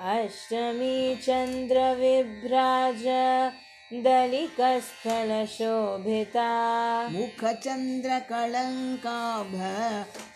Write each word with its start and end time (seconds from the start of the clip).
अष्टमी 0.00 1.16
चन्द्रविभ्राज 1.16 3.04
दलिकस्थलशोभिता 3.92 6.48
मुखचन्द्रकलङ्काभ 7.08 9.52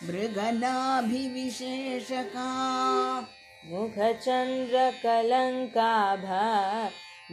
मृगनाभिविशेषका। 0.08 2.46
मुखचन्द्रकलङ्काभ 3.66 6.24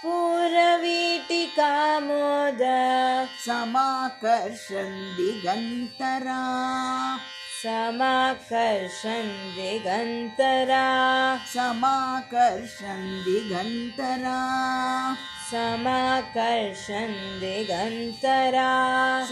कर्पूरवीटिकामोद 0.00 2.61
समाकर्षन् 3.45 4.95
दिगन्तरा 5.16 6.37
समाकर्षन् 7.62 9.33
दिगन्तरा 9.57 10.85
समाकर्षन् 11.54 13.11
दिगन्तरा 13.26 14.38
समाकर्षन् 15.50 17.19
दिगन्तरा 17.40 18.71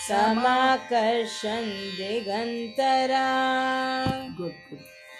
समाकर्षन् 0.08 1.70
दिगन्तरा 1.98 3.28